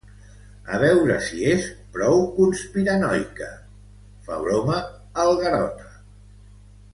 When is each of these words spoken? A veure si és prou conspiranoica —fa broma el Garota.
A 0.75 0.77
veure 0.83 1.17
si 1.25 1.41
és 1.51 1.67
prou 1.97 2.23
conspiranoica 2.37 3.51
—fa 4.25 4.41
broma 4.47 4.81
el 5.27 5.33
Garota. 5.45 5.91